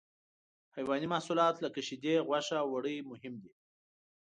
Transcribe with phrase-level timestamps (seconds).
[0.75, 3.51] حیواني محصولات لکه شیدې، غوښه او وړۍ مهم دي.